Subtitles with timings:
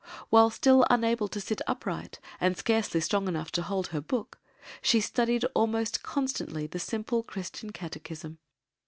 [0.31, 4.39] While still unable to sit upright and scarcely strong enough to hold her book
[4.81, 8.39] she studied almost constantly the simple Christian Catechism.